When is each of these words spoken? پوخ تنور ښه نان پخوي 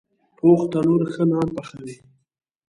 پوخ 0.37 0.59
تنور 0.71 1.01
ښه 1.13 1.23
نان 1.31 1.47
پخوي 1.55 1.95